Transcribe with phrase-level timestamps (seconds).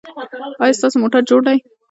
[0.63, 1.57] ایا ستاسو موټر جوړ دی؟